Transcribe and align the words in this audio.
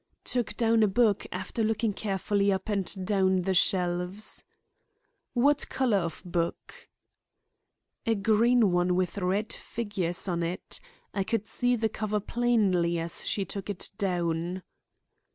"Took 0.23 0.57
down 0.57 0.81
a 0.81 0.87
book, 0.87 1.27
after 1.31 1.63
looking 1.63 1.93
carefully 1.93 2.51
up 2.51 2.69
and 2.69 3.05
down 3.05 3.43
the 3.43 3.53
shelves." 3.53 4.43
"What 5.35 5.69
color 5.69 5.97
of 5.99 6.23
book?" 6.25 6.89
"A 8.07 8.15
green 8.15 8.71
one 8.71 8.95
with 8.95 9.19
red 9.19 9.53
figures 9.53 10.27
on 10.27 10.41
it. 10.41 10.79
I 11.13 11.23
could 11.23 11.45
see 11.45 11.75
the 11.75 11.87
cover 11.87 12.19
plainly 12.19 12.97
as 12.97 13.27
she 13.27 13.45
took 13.45 13.69
it 13.69 13.91
down." 13.99 14.63